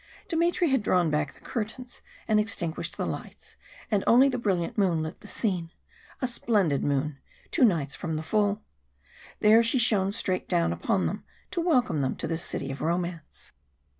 [0.29, 3.55] Dmitry had drawn back the curtains and extinguished the lights,
[3.91, 5.69] and only the brilliant moon lit the scene;
[6.19, 7.19] a splendid moon,
[7.51, 8.63] two nights from the full.
[9.41, 13.51] There she shone straight down upon them to welcome them to this City of Romance.